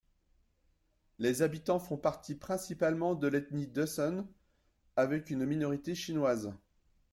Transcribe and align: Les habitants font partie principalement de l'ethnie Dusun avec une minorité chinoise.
Les 1.19 1.43
habitants 1.43 1.77
font 1.77 1.95
partie 1.95 2.33
principalement 2.33 3.13
de 3.13 3.27
l'ethnie 3.27 3.67
Dusun 3.67 4.27
avec 4.95 5.29
une 5.29 5.45
minorité 5.45 5.93
chinoise. 5.93 6.55